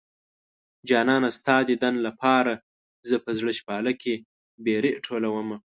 [0.89, 2.53] جانانه ستا ديدن لپاره
[3.09, 4.13] زه په زړه شپاله کې
[4.65, 5.57] بېرې ټولومه